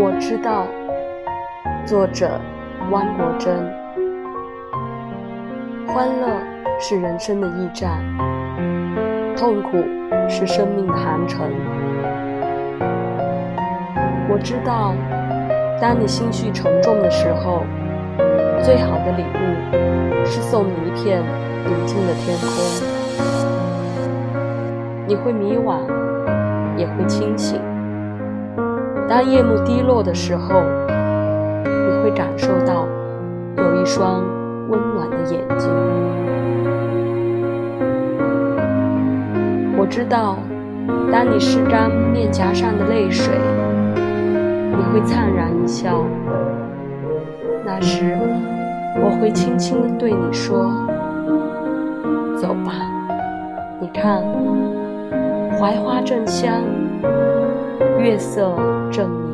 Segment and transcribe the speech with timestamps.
[0.00, 0.64] 我知道，
[1.84, 2.40] 作者
[2.92, 3.52] 汪国真。
[5.88, 6.28] 欢乐
[6.78, 8.00] 是人生的驿站，
[9.36, 9.76] 痛苦
[10.28, 11.50] 是生命的航程。
[14.30, 14.94] 我知道，
[15.80, 17.64] 当你心绪沉重的时候，
[18.62, 21.20] 最好的礼物是送你一片
[21.66, 22.48] 宁静的天空。
[25.08, 25.80] 你会迷惘，
[26.76, 27.60] 也会清醒。
[29.08, 30.60] 当夜幕低落的时候，
[31.64, 32.86] 你会感受到
[33.56, 34.22] 有一双
[34.68, 35.70] 温暖的眼睛。
[39.78, 40.36] 我知道，
[41.10, 43.34] 当你拭干面颊上的泪水，
[43.96, 46.04] 你会灿然一笑。
[47.64, 48.14] 那时，
[48.96, 50.70] 我会轻轻地对你说
[52.36, 52.72] ：“走吧，
[53.80, 54.22] 你看，
[55.58, 56.52] 槐花正香。”
[57.98, 58.52] 月色
[58.90, 59.27] 正明。